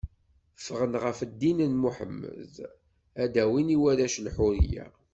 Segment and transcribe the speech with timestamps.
[0.57, 2.53] Ffɣen ɣef ddin n Muḥemmed,
[3.23, 4.85] ad d-awin i warrac lḥuriya.